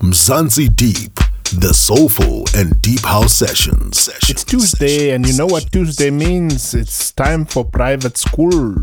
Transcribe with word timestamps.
Mzansi 0.00 0.74
Deep, 0.76 1.12
the 1.58 1.74
soulful 1.74 2.44
and 2.54 2.80
deep 2.80 3.00
house 3.00 3.34
sessions. 3.34 4.08
It's 4.28 4.44
Tuesday, 4.44 5.10
and 5.10 5.26
you 5.26 5.36
know 5.36 5.46
what 5.46 5.72
Tuesday 5.72 6.08
means? 6.08 6.72
It's 6.72 7.10
time 7.10 7.44
for 7.44 7.64
private 7.64 8.16
school. 8.16 8.76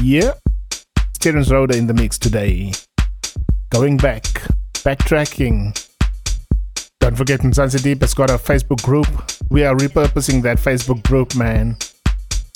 Yeah, 0.00 0.34
Terence 1.18 1.50
Roda 1.50 1.76
in 1.76 1.88
the 1.88 1.94
mix 1.94 2.16
today. 2.16 2.74
Going 3.70 3.96
back, 3.96 4.22
backtracking. 4.84 5.74
Don't 7.00 7.16
forget, 7.16 7.40
Mzansi 7.40 7.82
Deep 7.82 8.02
has 8.02 8.14
got 8.14 8.30
a 8.30 8.34
Facebook 8.34 8.82
group. 8.84 9.08
We 9.50 9.64
are 9.64 9.74
repurposing 9.74 10.42
that 10.42 10.58
Facebook 10.58 11.02
group, 11.02 11.34
man. 11.34 11.76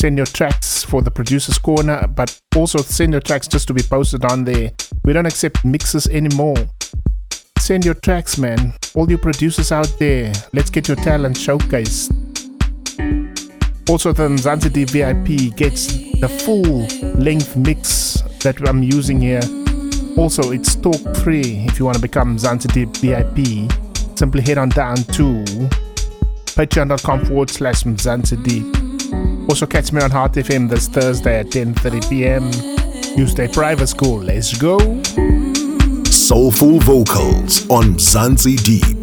Send 0.00 0.16
your 0.16 0.26
tracks 0.26 0.84
for 0.84 1.02
the 1.02 1.10
producer's 1.10 1.58
corner, 1.58 2.06
but 2.06 2.40
also 2.54 2.78
send 2.78 3.12
your 3.12 3.20
tracks 3.20 3.48
just 3.48 3.66
to 3.66 3.74
be 3.74 3.82
posted 3.82 4.24
on 4.24 4.44
there. 4.44 4.70
We 5.04 5.12
don't 5.12 5.26
accept 5.26 5.64
mixes 5.64 6.06
anymore. 6.06 6.68
Send 7.70 7.84
your 7.84 7.94
tracks, 7.94 8.36
man. 8.36 8.72
All 8.96 9.08
you 9.08 9.16
producers 9.16 9.70
out 9.70 9.88
there, 10.00 10.32
let's 10.52 10.70
get 10.70 10.88
your 10.88 10.96
talent 10.96 11.36
showcased. 11.36 12.10
Also, 13.88 14.12
the 14.12 14.26
Mzansi 14.26 14.72
Deep 14.72 14.90
VIP 14.90 15.56
gets 15.56 15.86
the 16.18 16.28
full 16.28 16.88
length 17.14 17.56
mix 17.56 18.22
that 18.42 18.60
I'm 18.68 18.82
using 18.82 19.20
here. 19.20 19.42
Also, 20.18 20.50
it's 20.50 20.74
talk 20.74 20.98
free 21.18 21.64
if 21.68 21.78
you 21.78 21.84
want 21.84 21.94
to 21.94 22.02
become 22.02 22.36
Mzansi 22.36 22.72
Deep 22.72 22.88
VIP. 22.96 23.70
Simply 24.18 24.42
head 24.42 24.58
on 24.58 24.70
down 24.70 24.96
to 24.96 25.44
patreon.com 26.58 27.26
forward 27.26 27.50
slash 27.50 27.84
Mzansi 27.84 28.42
Deep. 28.42 29.48
Also, 29.48 29.64
catch 29.64 29.92
me 29.92 30.02
on 30.02 30.10
Heart 30.10 30.32
FM 30.32 30.68
this 30.68 30.88
Thursday 30.88 31.38
at 31.38 31.46
10:30 31.46 32.10
p.m. 32.10 32.50
Tuesday 33.14 33.46
private 33.46 33.86
school. 33.86 34.18
Let's 34.18 34.58
go. 34.58 34.76
Soulful 36.20 36.78
vocals 36.80 37.66
on 37.70 37.98
Deep. 37.98 38.56
Deep, 38.56 38.99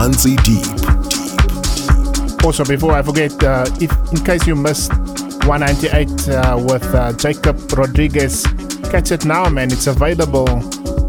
Zanzi 0.00 0.34
Deep. 0.44 0.64
Also, 2.42 2.64
before 2.64 2.92
I 2.92 3.02
forget, 3.02 3.32
uh, 3.44 3.66
if 3.82 3.92
in 4.12 4.24
case 4.24 4.46
you 4.46 4.56
missed 4.56 4.90
198 5.44 6.28
uh, 6.28 6.58
with 6.58 6.82
uh, 6.94 7.12
Jacob 7.12 7.58
Rodriguez, 7.76 8.46
catch 8.90 9.12
it 9.12 9.26
now, 9.26 9.46
man. 9.50 9.70
It's 9.70 9.88
available. 9.88 10.46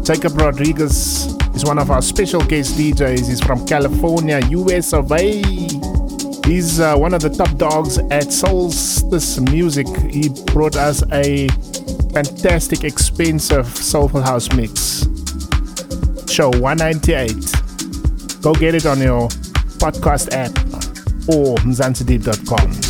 Jacob 0.02 0.36
Rodriguez 0.38 1.24
is 1.54 1.64
one 1.64 1.78
of 1.78 1.90
our 1.90 2.02
special 2.02 2.42
guest 2.42 2.76
DJs. 2.76 3.28
He's 3.28 3.40
from 3.40 3.66
California, 3.66 4.40
US 4.50 4.92
of 4.92 5.10
A. 5.10 5.40
He's 6.44 6.78
uh, 6.78 6.94
one 6.94 7.14
of 7.14 7.22
the 7.22 7.34
top 7.34 7.56
dogs 7.56 7.96
at 8.10 8.30
Solstice 8.30 9.40
Music. 9.40 9.86
He 10.10 10.28
brought 10.52 10.76
us 10.76 11.02
a 11.12 11.48
fantastic, 12.12 12.84
expensive 12.84 13.66
soulful 13.68 14.20
house 14.20 14.52
mix. 14.52 15.06
Show 16.30 16.50
198. 16.50 17.51
Go 18.42 18.52
get 18.54 18.74
it 18.74 18.86
on 18.86 19.00
your 19.00 19.28
podcast 19.78 20.32
app 20.32 20.50
or 21.28 21.56
mzansideep.com. 21.58 22.81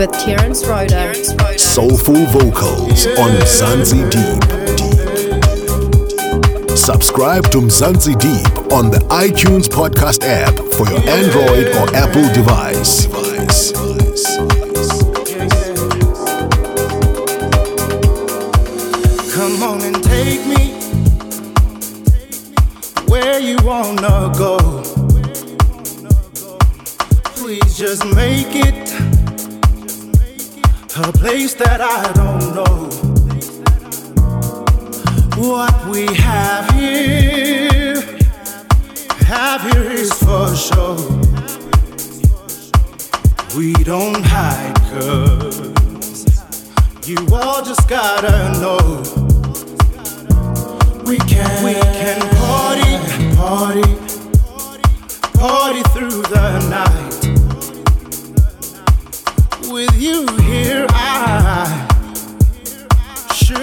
with 0.00 0.12
Terence 0.12 0.66
Roder. 0.66 1.12
Soulful 1.58 2.24
vocals 2.28 3.04
yeah. 3.04 3.20
on 3.20 3.32
Mzansi 3.32 4.10
Deep. 4.10 4.40
Deep. 4.78 4.96
Subscribe 6.74 7.44
to 7.50 7.58
Mzansi 7.58 8.18
Deep 8.18 8.72
on 8.72 8.90
the 8.90 9.00
iTunes 9.10 9.68
podcast 9.68 10.24
app 10.24 10.56
for 10.72 10.88
your 10.88 11.00
yeah. 11.00 11.16
Android 11.16 11.66
or 11.76 11.94
Apple 11.94 12.32
device. 12.32 13.04
device. 13.04 13.79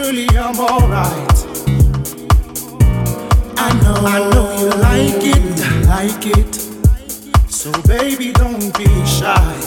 truly 0.07 0.27
I'm 0.37 0.57
alright. 0.57 1.37
I 3.57 3.73
know, 3.81 3.95
I 4.15 4.17
know 4.31 4.47
you 4.59 4.69
like 4.87 5.23
it, 5.35 5.45
like 5.85 6.25
it. 6.25 6.55
So 7.51 7.69
baby, 7.81 8.31
don't 8.31 8.71
be 8.77 8.87
shy, 9.05 9.59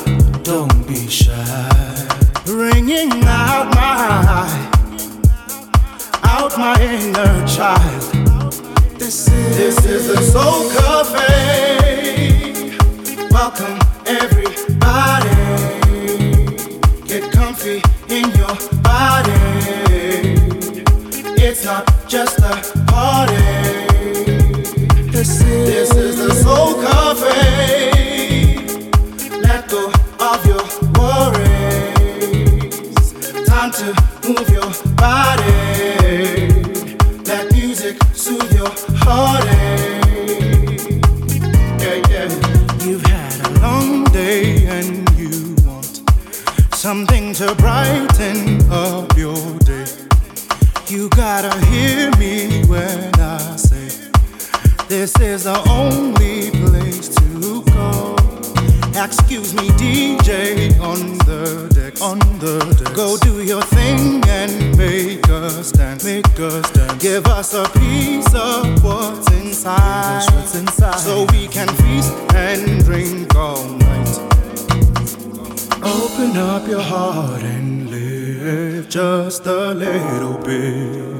don't 0.42 0.86
be 0.86 1.08
shy. 1.08 2.06
Bringing 2.46 3.12
out 3.26 3.74
my, 3.74 4.48
out 6.24 6.56
my 6.56 6.80
inner 6.80 7.46
child. 7.46 8.02
This 8.98 9.28
is, 9.28 9.56
this 9.56 9.84
is 9.84 10.08
a 10.08 10.22
soul 10.22 10.70
cafe. 10.70 12.72
Welcome 13.30 13.78
everybody. 14.06 15.36
Get 17.06 17.30
comfy 17.30 17.82
in 18.08 18.30
your 18.36 18.56
body 18.82 19.49
not 21.70 21.86
just 22.08 22.38
a 22.40 22.54
party. 22.86 23.36
This 25.14 25.30
is, 25.40 25.62
this 25.70 25.90
is 25.94 26.16
the 26.16 26.32
Soul 26.42 26.74
Cafe. 26.82 27.30
Let 29.46 29.62
go 29.68 29.82
of 30.30 30.38
your 30.50 30.64
worries. 30.98 32.26
Time 33.46 33.70
to 33.80 33.86
move 34.26 34.48
your 34.58 34.70
body. 34.96 35.52
Let 37.30 37.52
music 37.52 37.96
soothe 38.14 38.52
your 38.52 38.72
heartache. 39.04 40.10
Yeah, 41.82 41.98
yeah. 42.12 42.28
You've 42.84 43.06
had 43.14 43.36
a 43.46 43.50
long 43.60 44.04
day 44.06 44.66
and 44.66 44.88
you 45.16 45.54
want 45.64 46.02
something 46.72 47.32
to 47.34 47.54
brighten 47.54 48.49
gotta 51.32 51.64
hear 51.66 52.10
me 52.18 52.64
when 52.64 53.14
I 53.20 53.54
say 53.54 54.10
this 54.88 55.12
is 55.20 55.44
the 55.44 55.58
only 55.68 56.50
place 56.50 57.08
to 57.18 57.62
go. 57.70 58.16
Excuse 59.04 59.54
me, 59.54 59.68
DJ 59.82 60.80
on 60.80 61.00
the 61.28 61.70
deck, 61.72 62.02
on 62.02 62.18
the 62.40 62.58
deck. 62.78 62.94
Go 62.96 63.16
do 63.18 63.44
your 63.44 63.62
thing 63.76 64.20
and 64.26 64.76
make 64.76 65.28
us 65.28 65.70
dance, 65.70 66.04
make 66.04 66.40
us 66.40 66.68
dance. 66.72 67.00
Give 67.00 67.24
us 67.26 67.54
a 67.54 67.66
piece 67.78 68.34
of 68.34 68.82
what's 68.82 69.30
inside, 69.30 70.26
what's 70.34 70.56
inside, 70.56 70.98
so 70.98 71.26
we 71.30 71.46
can 71.46 71.68
feast 71.82 72.12
and 72.34 72.84
drink 72.84 73.36
all 73.36 73.68
night. 73.86 74.18
Open 75.96 76.36
up 76.36 76.66
your 76.66 76.82
heart 76.82 77.42
and 77.44 77.88
live 77.88 78.19
just 78.88 79.46
a 79.46 79.74
little 79.74 80.38
bit. 80.38 81.10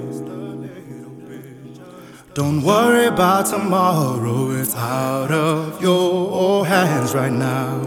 Don't 2.34 2.62
worry 2.62 3.06
about 3.06 3.46
tomorrow, 3.46 4.50
it's 4.52 4.74
out 4.74 5.30
of 5.30 5.82
your 5.82 6.64
hands 6.64 7.14
right 7.14 7.32
now. 7.32 7.80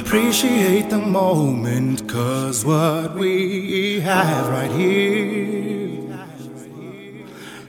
Appreciate 0.00 0.88
the 0.90 0.98
moment, 0.98 2.08
cause 2.08 2.64
what 2.64 3.14
we 3.14 4.00
have 4.00 4.48
right 4.48 4.70
here 4.70 5.96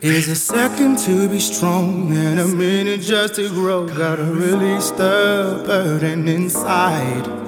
is 0.02 0.28
a 0.30 0.36
second 0.36 1.00
to 1.00 1.28
be 1.28 1.40
strong 1.40 2.16
and 2.16 2.40
a 2.40 2.48
minute 2.48 3.02
just 3.02 3.36
to 3.36 3.50
grow. 3.50 3.88
Gotta 3.88 4.24
release 4.24 4.92
the 4.92 5.64
burden 5.66 6.28
inside. 6.28 7.47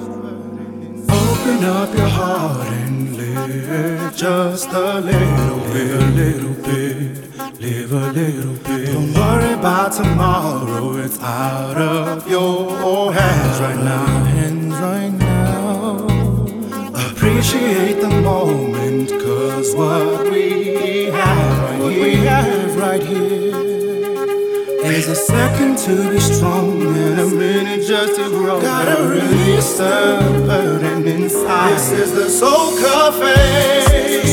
Open 1.50 1.64
up 1.64 1.92
your 1.96 2.06
heart 2.06 2.68
and 2.68 3.16
live 3.16 4.16
just 4.16 4.68
a 4.68 5.00
little 5.00 5.58
bit, 5.72 5.90
a 5.90 6.06
little 6.14 6.54
bit, 6.62 7.60
live 7.60 7.92
a 7.92 8.12
little 8.12 8.54
bit. 8.54 8.92
Don't 8.92 9.12
worry 9.12 9.54
about 9.54 9.92
tomorrow, 9.92 10.96
it's 10.98 11.18
out 11.18 11.76
of 11.76 12.28
your 12.30 13.12
hands 13.12 13.60
right 13.60 13.82
now, 13.82 14.24
hands 14.26 14.74
right 14.76 15.10
now. 15.10 16.06
Appreciate 17.10 18.00
the 18.00 18.10
moment, 18.22 19.10
cause 19.10 19.74
what 19.74 20.30
we 20.30 21.06
have 21.06 21.62
right 21.62 21.90
here, 21.90 22.02
we 22.04 22.14
have 22.26 22.76
right 22.76 23.02
here 23.02 23.69
is 24.90 25.08
a 25.08 25.14
second 25.14 25.78
to 25.78 26.10
be 26.10 26.18
strong 26.18 26.82
and 26.82 27.20
a 27.20 27.26
minute 27.26 27.86
just 27.86 28.16
to 28.16 28.28
grow. 28.28 28.60
Gotta 28.60 29.08
release 29.08 29.78
the 29.78 30.44
burden 30.46 31.06
inside. 31.06 31.74
This 31.74 31.92
is 31.92 32.12
the. 32.12 32.28
Soul 32.28 32.76
Cafe. 32.78 34.30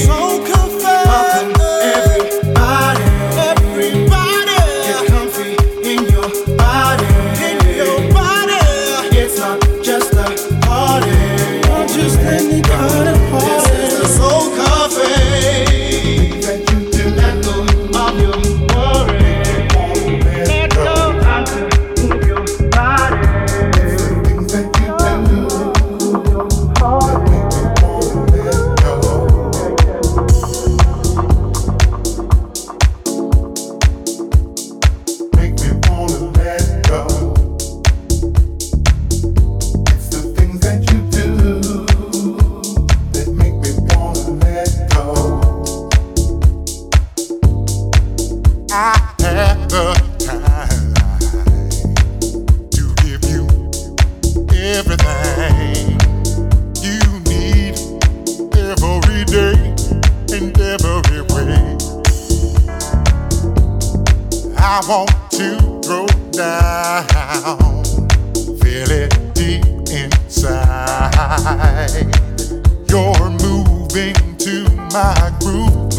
Groove, 75.39 75.93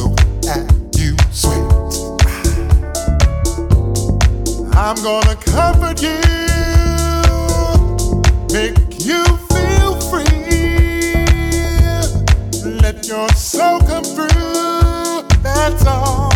you. 0.97 1.15
I'm 4.73 4.97
gonna 5.05 5.37
comfort 5.37 6.03
you, 6.03 6.19
make 8.53 8.77
you 9.07 9.23
feel 9.53 9.95
free. 10.11 10.25
Let 12.83 13.07
your 13.07 13.29
soul 13.31 13.79
come 13.83 14.03
through. 14.03 15.23
That's 15.43 15.87
all 15.87 16.28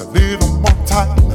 a 0.00 0.04
little 0.04 0.58
more 0.58 0.86
time. 0.86 1.33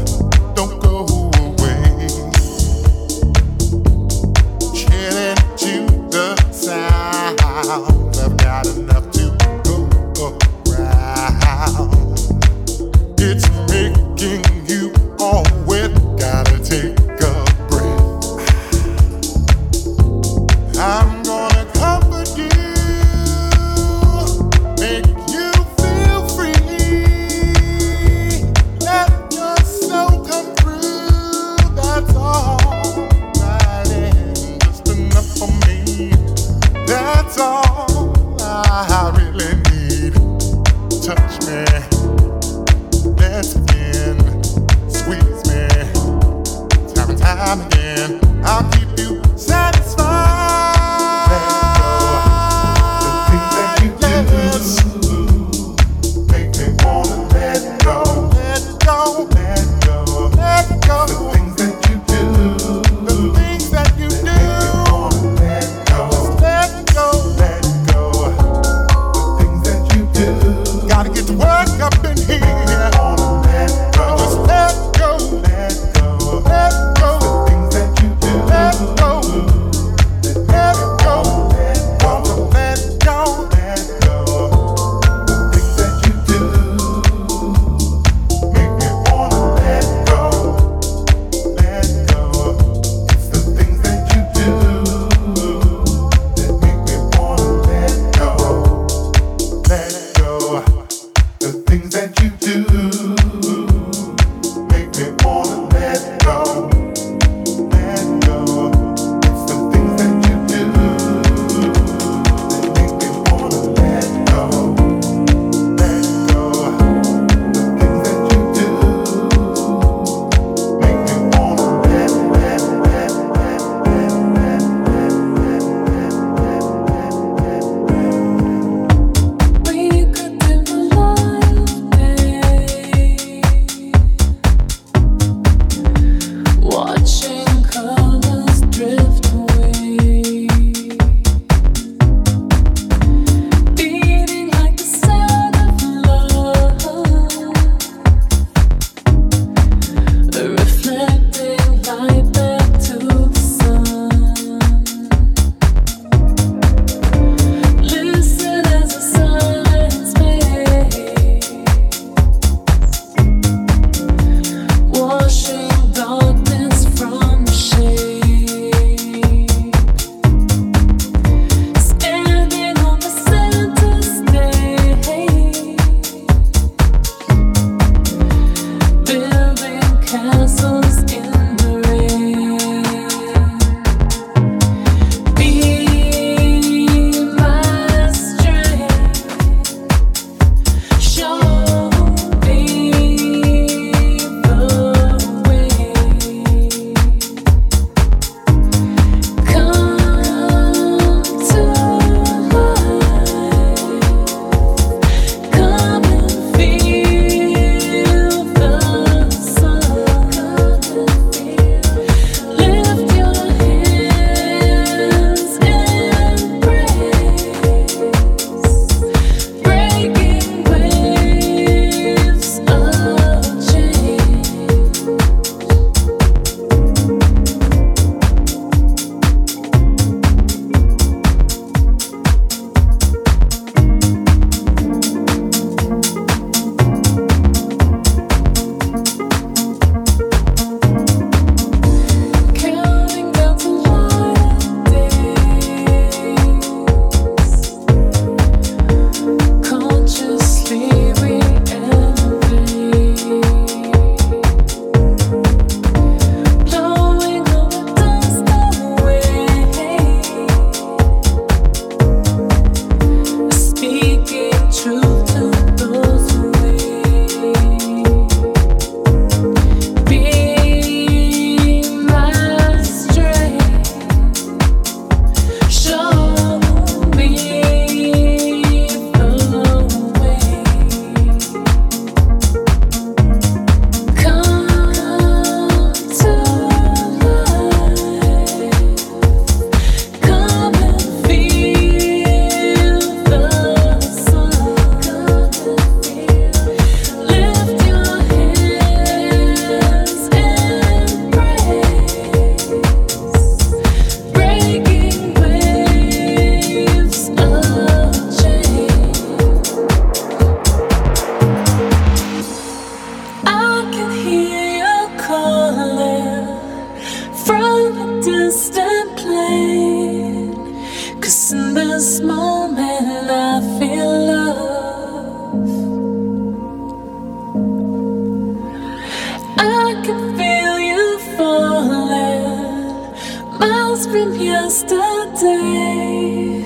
day. 335.39 336.63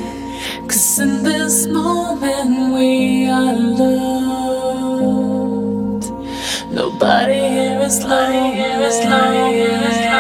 Cause 0.68 1.00
in 1.00 1.24
this 1.24 1.68
moment 1.68 2.74
we 2.74 3.28
are 3.28 3.54
loved. 3.54 5.04
Nobody 6.72 7.34
here 7.34 7.82
is 7.82 8.04
like, 8.04 8.54
here 8.54 8.82
is 8.82 9.06
lying. 9.06 10.13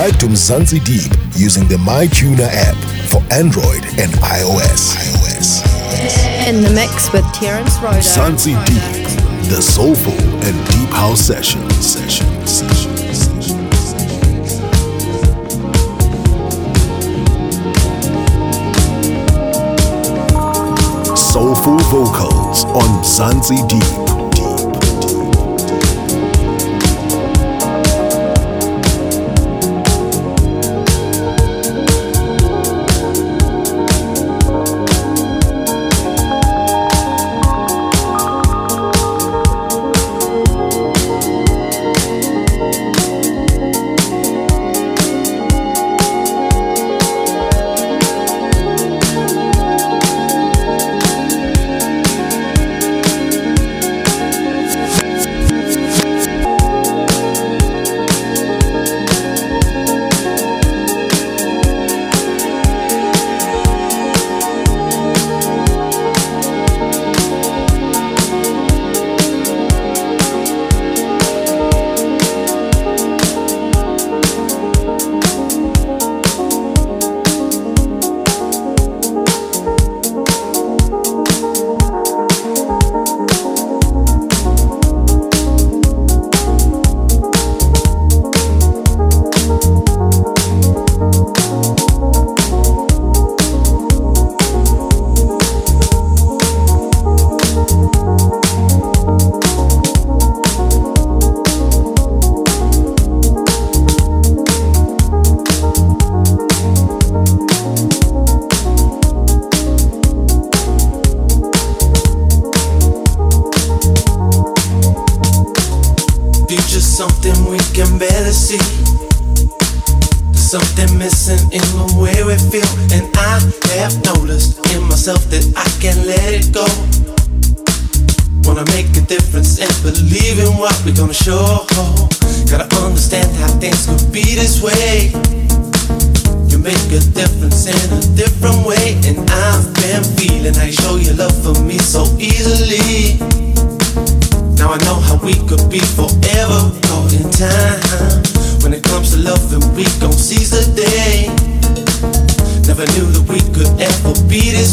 Subscribe 0.00 0.20
to 0.20 0.28
Mzansi 0.28 0.82
Deep 0.82 1.12
using 1.36 1.68
the 1.68 1.76
MyTuner 1.76 2.48
app 2.48 2.74
for 3.10 3.20
Android 3.30 3.84
and 4.00 4.10
iOS. 4.24 4.96
iOS. 4.96 6.48
In 6.48 6.62
the 6.62 6.70
mix 6.70 7.12
with 7.12 7.30
Terence 7.34 7.76
Roder. 7.80 7.98
Mzansi 7.98 8.56
Deep, 8.64 9.50
the 9.50 9.60
soulful 9.60 10.14
and 10.14 10.56
deep 10.70 10.88
house 10.88 11.20
session. 11.20 11.68
Session. 11.72 12.26
Session. 12.46 12.96
Session. 12.96 13.66
Soulful 21.14 21.78
vocals 21.90 22.64
on 22.64 23.68
Deep. 23.68 23.68
Deep. 23.68 24.19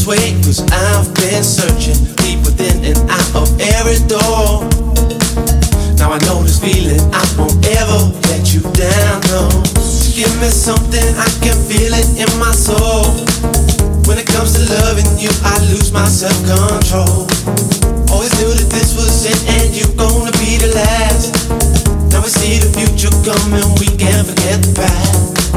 Way. 0.08 0.40
Cause 0.40 0.64
I've 0.72 1.12
been 1.20 1.44
searching 1.44 2.00
deep 2.24 2.40
within 2.48 2.80
and 2.88 2.98
out 3.12 3.36
of 3.36 3.52
every 3.60 4.00
door. 4.08 4.64
Now 6.00 6.16
I 6.16 6.20
know 6.24 6.40
this 6.48 6.64
feeling, 6.64 7.04
I 7.12 7.22
won't 7.36 7.60
ever 7.76 8.00
let 8.32 8.56
you 8.56 8.64
down, 8.72 9.20
no. 9.28 9.52
Give 10.16 10.32
me 10.40 10.48
something, 10.48 11.08
I 11.20 11.28
can 11.44 11.54
feel 11.68 11.92
it 11.92 12.08
in 12.16 12.32
my 12.40 12.56
soul. 12.56 13.20
When 14.08 14.18
it 14.18 14.26
comes 14.26 14.56
to 14.56 14.64
loving 14.80 15.12
you, 15.20 15.30
I 15.44 15.60
lose 15.68 15.92
my 15.92 16.08
self-control. 16.08 17.28
Always 18.08 18.32
knew 18.40 18.56
that 18.56 18.70
this 18.72 18.96
was 18.96 19.28
it 19.28 19.38
and 19.60 19.76
you 19.76 19.92
gonna 20.00 20.32
be 20.40 20.56
the 20.56 20.72
last. 20.72 21.36
Now 22.16 22.24
we 22.24 22.32
see 22.32 22.64
the 22.64 22.72
future 22.80 23.12
coming, 23.28 23.68
we 23.84 23.92
can't 24.00 24.24
forget 24.24 24.64
the 24.64 24.72
past. 24.72 25.52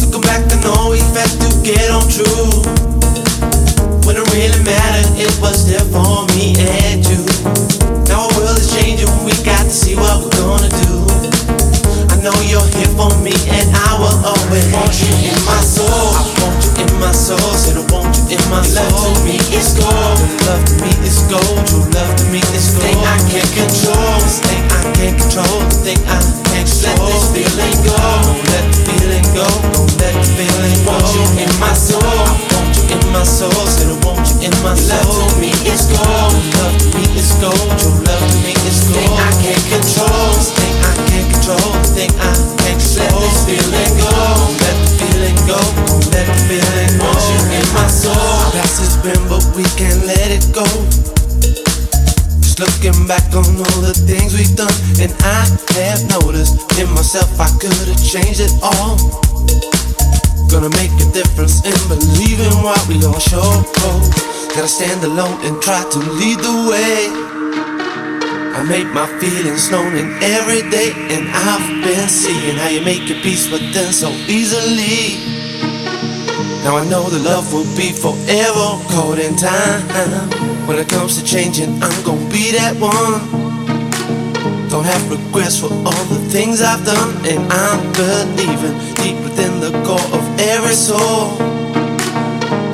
Looking 0.00 0.24
back, 0.24 0.40
I 0.48 0.56
know 0.64 0.96
we've 0.96 1.04
had 1.12 1.28
to 1.44 1.48
get 1.60 1.92
on 1.92 2.08
true. 2.08 3.11
Really 4.32 4.64
mattered, 4.64 5.12
it 5.20 5.28
was 5.44 5.68
there 5.68 5.84
for 5.92 6.24
me 6.32 6.56
and 6.56 7.04
you. 7.04 7.20
Now 8.08 8.24
our 8.24 8.32
world 8.40 8.56
is 8.56 8.72
changing, 8.72 9.12
we 9.28 9.36
got 9.44 9.60
to 9.60 9.70
see 9.70 9.94
what 9.94 10.24
we're 10.24 10.32
gonna 10.40 10.72
do. 10.88 11.04
I 12.08 12.16
know 12.24 12.32
you're 12.48 12.64
here 12.72 12.88
for 12.96 13.12
me 13.20 13.36
and 13.52 13.68
I 13.76 13.92
will 14.00 14.16
always 14.24 14.64
want 14.72 14.88
you 15.04 15.12
in 15.28 15.36
my 15.44 15.60
soul. 15.60 16.16
I 16.16 16.24
want 16.40 16.64
you 16.64 16.72
in 16.80 16.90
my 16.96 17.12
soul, 17.12 17.44
said 17.52 17.76
I 17.76 17.84
want 17.92 18.16
you 18.16 18.40
in 18.40 18.42
my 18.48 18.64
soul. 18.64 18.88
Love 18.88 19.04
to 19.04 19.20
me 19.28 19.36
is 19.52 19.76
gold, 19.76 20.16
love 20.48 20.64
to 20.64 20.74
me 20.80 20.90
is 21.04 21.20
gold. 21.28 21.60
True 21.68 21.84
love 21.92 22.16
to 22.16 22.24
me 22.32 22.40
is 22.56 22.72
gold. 22.72 22.88
Thing 22.88 22.98
I 23.04 23.20
can't 23.28 23.52
control, 23.52 24.16
this 24.24 24.40
thing 24.40 24.64
I 24.72 24.80
can't 24.96 25.16
control, 25.20 25.60
the 25.68 25.76
thing 25.84 26.00
I 26.08 26.16
can't 26.48 26.64
control. 26.72 27.04
Let 27.04 27.04
this 27.04 27.28
feeling 27.36 27.76
go, 27.84 28.00
don't 28.00 28.40
let 28.48 28.64
the 28.64 28.80
feeling 28.88 29.28
go, 29.36 29.44
don't 29.76 29.92
let 30.00 30.16
the 30.16 30.24
feeling 30.40 30.80
go. 30.88 30.96
Want 30.96 31.04
you 31.12 31.24
in 31.44 31.52
my 31.60 31.76
soul, 31.76 32.00
I 32.00 32.32
want 32.48 32.72
you 32.80 32.96
in 32.96 33.02
my 33.12 33.24
soul, 33.28 33.52
said 33.68 33.86
I 33.86 33.92
want 33.92 33.92
you 33.92 33.98
in 33.98 34.01
my 34.62 34.74
soul. 34.74 35.02
Love 35.02 35.34
to 35.34 35.40
me 35.42 35.50
is 35.66 35.90
gold, 35.90 36.32
love 36.62 36.76
to 36.78 36.88
me 36.94 37.04
is 37.18 37.34
gold. 37.42 37.68
True 37.82 37.98
love 38.06 38.22
to 38.22 38.38
me 38.46 38.54
is 38.62 38.78
gold. 38.86 39.02
Thing 39.02 39.12
I 39.18 39.30
can't 39.42 39.66
control, 39.68 40.30
thing 40.54 40.74
I 40.78 40.92
can't 41.10 41.28
control, 41.34 41.70
thing 41.92 42.12
I 42.22 42.32
can't 42.62 42.78
control. 42.78 43.10
Let 43.10 43.26
this 43.26 43.38
feeling 43.42 43.92
go, 43.98 44.14
let 44.62 44.76
the 44.78 44.88
feeling 44.98 45.38
go, 45.50 45.58
let 46.14 46.26
the 46.30 46.36
feeling 46.46 46.92
go. 46.98 47.10
Want 47.10 47.22
you 47.26 47.40
in 47.58 47.66
my 47.74 47.86
soul. 47.90 48.14
Past 48.54 48.78
has 48.78 48.94
been, 49.02 49.18
but 49.26 49.42
we 49.58 49.66
can't 49.74 50.06
let 50.06 50.30
it 50.30 50.46
go. 50.54 50.66
Just 52.40 52.62
looking 52.62 53.06
back 53.10 53.26
on 53.34 53.46
all 53.46 53.80
the 53.82 53.94
things 54.06 54.32
we've 54.38 54.54
done, 54.54 54.72
and 55.02 55.10
I 55.26 55.42
have 55.82 56.06
noticed 56.06 56.62
in 56.78 56.86
myself 56.94 57.28
I 57.40 57.50
could 57.58 57.74
have 57.74 58.02
changed 58.02 58.40
it 58.40 58.54
all. 58.62 58.94
Gonna 60.46 60.70
make 60.76 60.92
a 61.00 61.08
difference 61.10 61.64
in 61.64 61.74
believing 61.88 62.52
what 62.62 62.78
we 62.86 63.02
all 63.04 63.18
show. 63.18 64.31
Gotta 64.54 64.68
stand 64.68 65.02
alone 65.02 65.40
and 65.46 65.62
try 65.62 65.82
to 65.82 65.98
lead 65.98 66.38
the 66.38 66.68
way. 66.68 67.08
I 68.52 68.62
make 68.68 68.86
my 68.92 69.06
feelings 69.18 69.70
known 69.70 69.96
in 69.96 70.12
every 70.22 70.68
day, 70.68 70.92
and 71.08 71.24
I've 71.32 71.82
been 71.82 72.06
seeing 72.06 72.56
how 72.56 72.68
you 72.68 72.84
make 72.84 73.08
your 73.08 73.18
peace 73.22 73.50
with 73.50 73.72
them 73.72 73.92
so 73.92 74.10
easily. 74.28 75.24
Now 76.64 76.76
I 76.76 76.84
know 76.86 77.08
the 77.08 77.20
love 77.20 77.50
will 77.50 77.64
be 77.80 77.92
forever 77.92 78.76
caught 78.92 79.18
in 79.18 79.36
time. 79.36 79.88
When 80.68 80.78
it 80.78 80.88
comes 80.90 81.16
to 81.18 81.24
changing, 81.24 81.82
I'm 81.82 82.04
gonna 82.04 82.28
be 82.28 82.52
that 82.52 82.76
one. 82.76 83.24
Don't 84.68 84.84
have 84.84 85.10
regrets 85.10 85.58
for 85.60 85.72
all 85.72 86.04
the 86.12 86.20
things 86.28 86.60
I've 86.60 86.84
done, 86.84 87.16
and 87.24 87.50
I'm 87.50 87.80
believing 87.96 88.76
deep 89.00 89.16
within 89.24 89.60
the 89.60 89.72
core 89.80 90.08
of 90.12 90.22
every 90.38 90.74
soul. 90.74 91.51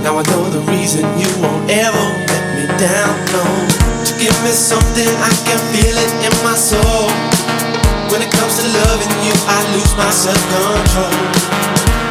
Now 0.09 0.17
I 0.17 0.25
know 0.33 0.49
the 0.49 0.65
reason 0.73 1.05
you 1.21 1.29
won't 1.37 1.69
ever 1.69 2.07
let 2.33 2.45
me 2.57 2.65
down, 2.81 3.13
no. 3.29 3.45
To 4.09 4.13
give 4.17 4.33
me 4.41 4.49
something, 4.57 5.05
I 5.05 5.29
can 5.45 5.61
feel 5.69 5.93
it 5.93 6.13
in 6.25 6.33
my 6.41 6.57
soul. 6.57 7.13
When 8.09 8.25
it 8.25 8.33
comes 8.33 8.57
to 8.57 8.65
loving 8.73 9.13
you, 9.21 9.37
I 9.45 9.61
lose 9.77 9.93
my 10.01 10.09
self-control. 10.09 11.13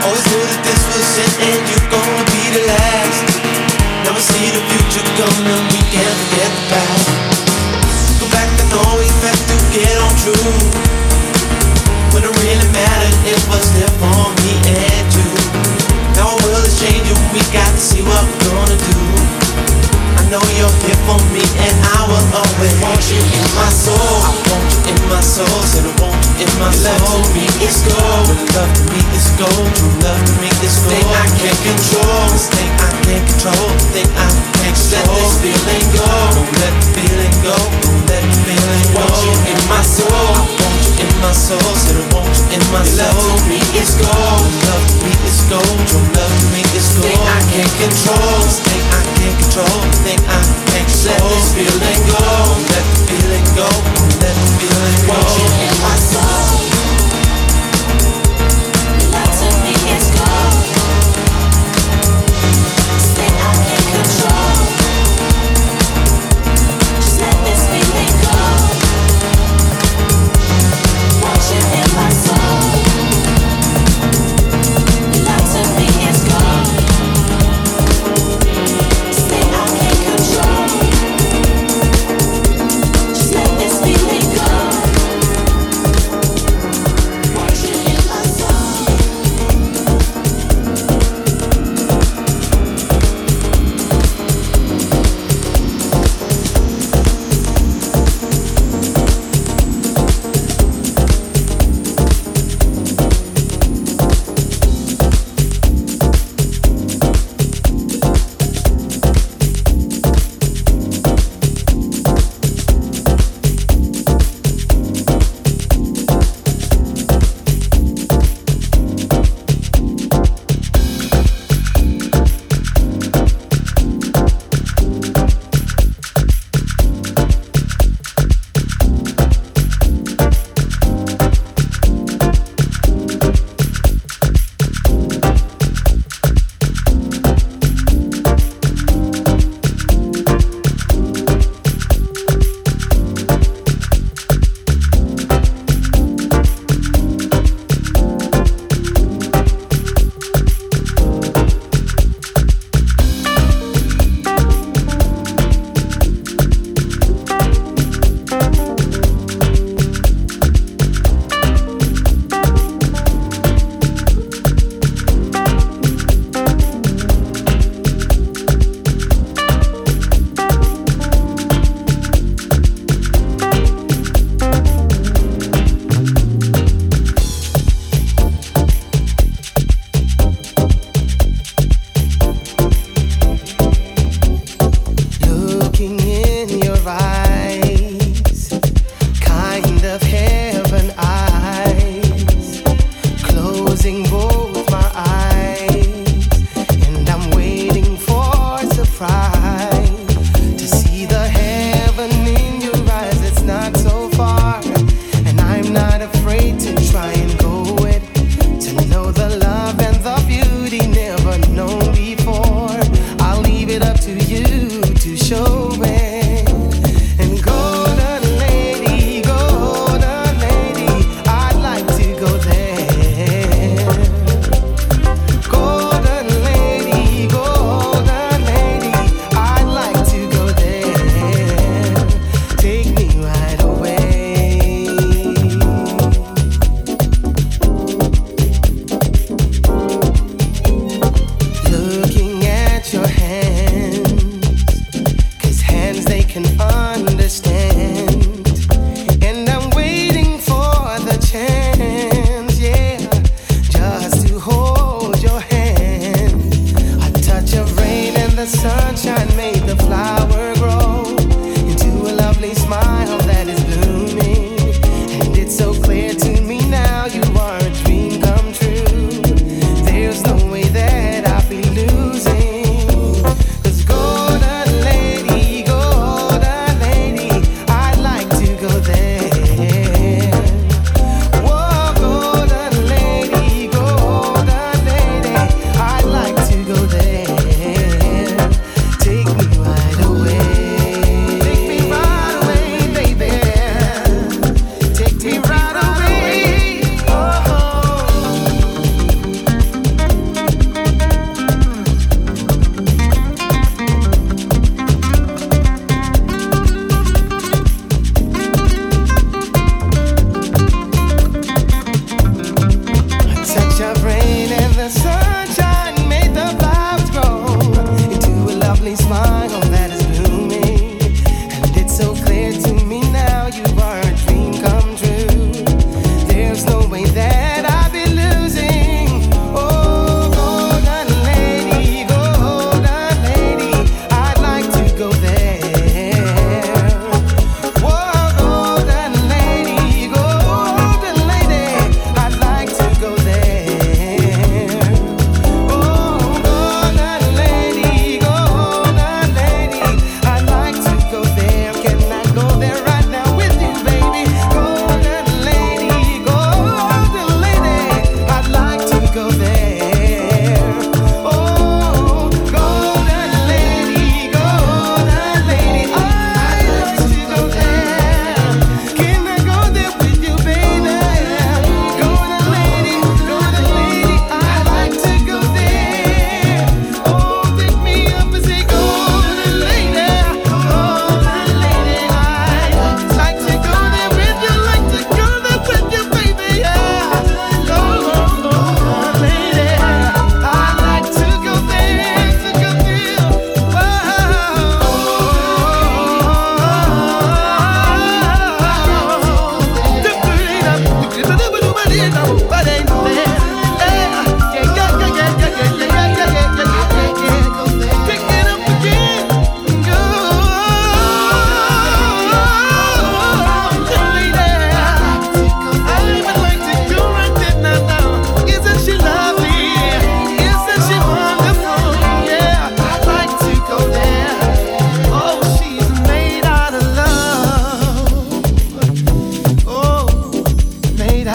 Always 0.05 0.25
knew 0.29 0.45
that 0.45 0.61
this 0.61 0.81
was 0.93 1.09
it 1.25 1.33
and 1.41 1.61
you're 1.73 1.89
gonna 1.89 2.25
be 2.37 2.43
the 2.53 2.63
last. 2.69 3.25
Never 4.05 4.21
see 4.21 4.45
the 4.53 4.61
future 4.61 5.01
coming, 5.17 5.65
we 5.73 5.81
can't 5.89 6.17
forget 6.21 6.53
the 6.53 6.63
past. 6.69 7.09
Go 8.21 8.29
back 8.29 8.45
and 8.61 8.77
know 8.77 8.93
we 9.01 9.09
had 9.25 9.41
to 9.41 9.57
get 9.73 9.97
on 10.05 10.13
true. 10.21 10.53
When 12.13 12.21
it 12.21 12.33
really 12.45 12.69
mattered, 12.77 13.17
it 13.25 13.41
was 13.49 13.65
there 13.73 13.89
for 13.97 14.37
what 18.07 18.23
we're 18.23 18.49
gonna 18.49 18.77
do. 18.77 18.99
I 20.17 20.23
know 20.31 20.43
you're 20.57 20.77
here 20.83 20.99
for 21.07 21.19
me, 21.31 21.43
and 21.43 21.75
I 21.95 22.01
will 22.07 22.27
always 22.35 22.73
want 22.81 22.99
you 23.11 23.21
in 23.21 23.45
my 23.55 23.69
soul. 23.69 23.95
I 23.95 24.31
want 24.49 24.65
you 24.73 24.91
in 24.91 24.99
my 25.07 25.21
soul, 25.21 25.59
said 25.67 25.85
I 25.85 25.93
want 26.01 26.17
you 26.39 26.47
in 26.47 26.51
my 26.59 26.71
soul. 26.71 26.95
Love 26.95 27.23
to 27.23 27.31
me 27.35 27.45
is 27.63 27.79
gold, 27.85 28.27
love 28.55 28.71
to 28.75 28.83
me 28.91 28.99
is 29.15 29.27
gold. 29.39 29.67
True 29.77 29.93
love 30.03 30.21
to 30.25 30.33
me 30.41 30.49
is 30.63 30.75
gold. 30.83 30.95
Thing 30.95 31.07
I 31.07 31.25
can't 31.37 31.61
control, 31.63 32.23
this 32.33 32.47
thing 32.51 32.71
I 32.81 32.91
can't 33.05 33.23
control, 33.27 33.67
thing 33.93 34.09
I 34.17 34.29
can't 34.57 34.75
control. 34.75 34.97
Let 34.97 35.07
this 35.15 35.33
feeling 35.43 35.87
go, 35.95 36.07
don't 36.33 36.51
let 36.59 36.73
the 36.75 36.87
feeling 36.97 37.35
go, 37.45 37.55
don't 37.55 38.01
let 38.09 38.23
the 38.25 38.37
feeling 38.45 38.87
go. 38.93 39.05
Want 39.05 39.15
you 39.21 39.35
in 39.53 39.59
my 39.69 39.83
soul, 39.85 40.66
my 41.21 41.31
soul, 41.31 41.59
want 42.13 42.29
you 42.29 42.57
in 42.57 42.63
my 42.71 42.83
soul. 42.83 43.07
Love 43.07 43.47
me 43.49 43.59
is 43.77 43.95
gold, 43.97 44.49
love 44.67 44.87
me 45.03 45.11
is 45.25 45.41
gold. 45.49 45.79
True 45.87 46.03
love 46.17 46.37
me 46.53 46.61
is 46.75 46.97
gold. 46.97 47.07
Thing 47.07 47.21
I 47.21 47.39
can't 47.53 47.73
control, 47.79 48.41
thing 48.65 48.83
I 48.91 49.01
can't 49.17 49.37
control, 49.41 49.81
thing 50.03 50.19
I 50.27 50.41
can't 50.69 50.87
control. 50.87 51.17
Let 51.17 51.21
this 51.33 51.47
feeling 51.55 52.01
go, 52.11 52.21
let 52.71 52.85
the 52.85 52.97
feeling 53.07 53.47
go, 53.55 53.69
let 54.21 54.35
the 54.35 54.47
feeling 54.59 54.99
go. 55.07 55.15
Want 55.15 55.29
you 55.37 55.47
in 55.65 55.75
my 55.81 55.95
soul. 55.97 56.57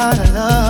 La 0.03 0.11
la 0.17 0.31
la. 0.33 0.62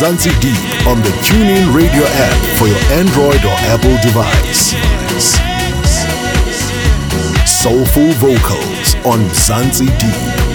Mzansi 0.00 0.30
Deep 0.40 0.86
on 0.86 1.02
the 1.02 1.10
TuneIn 1.20 1.74
Radio 1.74 2.02
app 2.02 2.56
for 2.56 2.66
your 2.66 2.78
Android 2.98 3.44
or 3.44 3.54
Apple 3.68 3.98
device. 4.00 4.72
Soulful 7.46 8.10
vocals 8.12 8.94
on 9.04 9.20
Mzansi 9.28 9.88
Deep. 9.98 10.49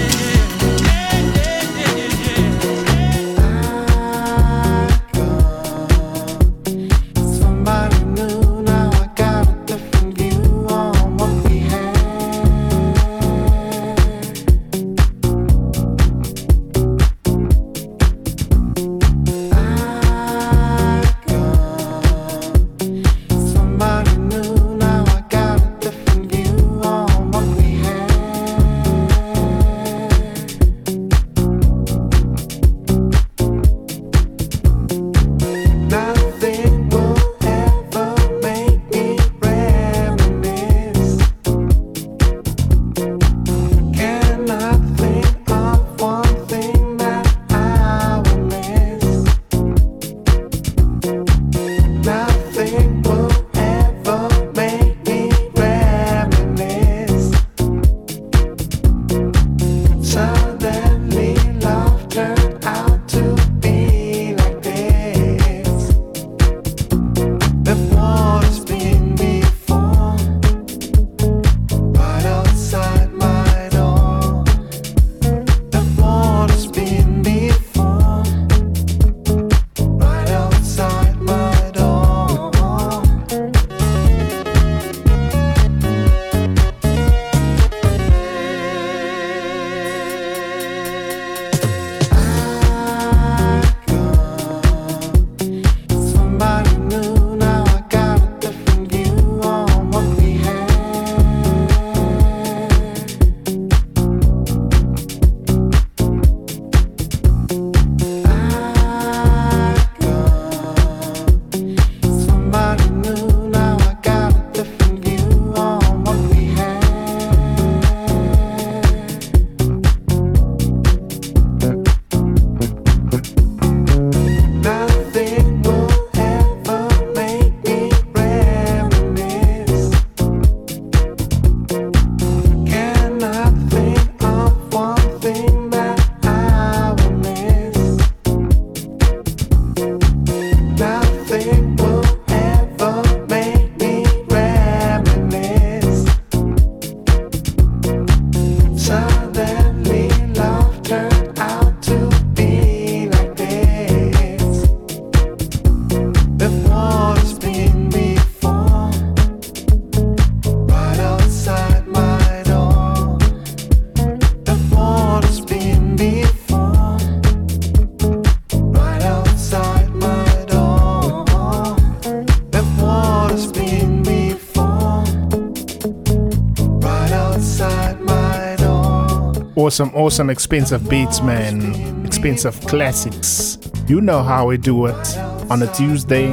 Awesome, 179.66 179.90
awesome, 179.96 180.30
expensive 180.30 180.88
beats, 180.88 181.20
man. 181.20 182.06
Expensive 182.06 182.60
classics. 182.68 183.58
You 183.88 184.00
know 184.00 184.22
how 184.22 184.46
we 184.46 184.58
do 184.58 184.86
it. 184.86 185.18
On 185.50 185.60
a 185.60 185.66
Tuesday, 185.74 186.28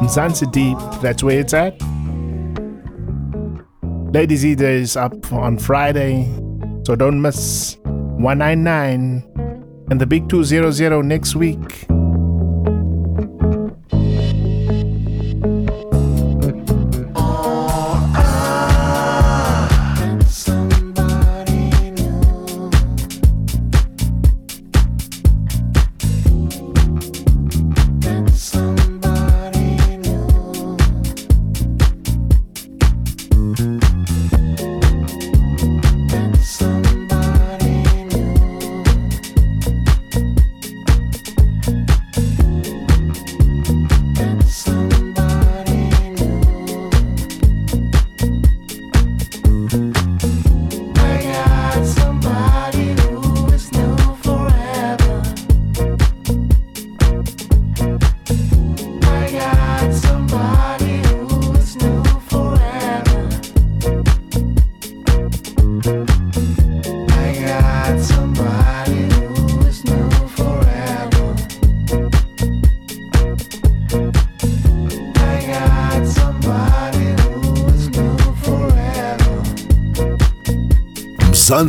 Mzansi 0.00 0.50
Deep, 0.50 0.78
that's 1.02 1.22
where 1.22 1.40
it's 1.40 1.52
at. 1.52 1.78
Ladies 4.14 4.46
Eater 4.46 4.70
is 4.70 4.96
up 4.96 5.30
on 5.30 5.58
Friday, 5.58 6.24
so 6.86 6.96
don't 6.96 7.20
miss 7.20 7.76
199 7.84 9.28
and 9.90 10.00
the 10.00 10.06
big 10.06 10.30
200 10.30 11.02
next 11.02 11.36
week. 11.36 11.86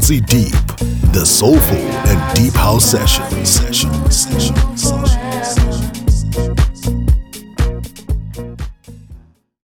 Mzansi 0.01 0.21
Deep, 0.21 0.40